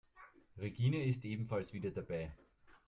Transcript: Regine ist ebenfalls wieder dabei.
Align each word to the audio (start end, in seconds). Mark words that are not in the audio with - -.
Regine 0.57 1.05
ist 1.05 1.25
ebenfalls 1.25 1.73
wieder 1.73 1.91
dabei. 1.91 2.33